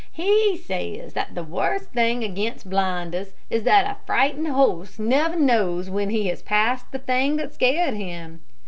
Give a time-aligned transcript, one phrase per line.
[0.11, 5.91] He says that the worst thing against blinders is that a frightened horse never knows
[5.91, 8.41] when he has passed the thing that scared him.